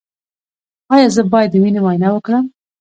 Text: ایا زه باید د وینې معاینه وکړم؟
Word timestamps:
ایا 0.93 1.07
زه 1.15 1.21
باید 1.31 1.49
د 1.53 1.55
وینې 1.61 1.79
معاینه 1.83 2.09
وکړم؟ 2.11 2.45